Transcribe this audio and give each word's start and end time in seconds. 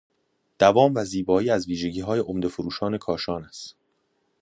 دوام 0.59 0.93
و 0.95 1.05
زیبایی 1.05 1.49
از 1.49 1.67
ویژگیهای 1.67 2.19
عمدهی 2.19 2.49
فرش 2.51 2.79
کاشان 2.99 3.45
است. 3.45 3.75